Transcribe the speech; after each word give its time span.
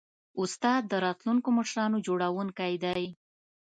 استاد 0.41 0.81
د 0.87 0.93
راتلونکو 1.05 1.49
مشرانو 1.57 1.97
جوړوونکی 2.07 2.73
دی. 2.83 3.05